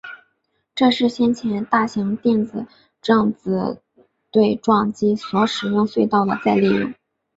[0.73, 2.65] 这是先前大型电子
[3.03, 3.83] 正子
[4.31, 6.95] 对撞机所使用隧道的再利用。